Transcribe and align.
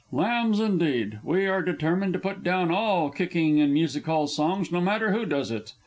_Lambs, 0.11 0.59
indeed! 0.59 1.19
We 1.23 1.45
are 1.45 1.61
determined 1.61 2.13
to 2.13 2.17
put 2.19 2.41
down 2.43 2.71
all 2.71 3.11
kicking 3.11 3.59
in 3.59 3.71
Music 3.71 4.03
hall 4.07 4.25
songs, 4.25 4.71
no 4.71 4.81
matter 4.81 5.11
who 5.11 5.27
does 5.27 5.51
it! 5.51 5.73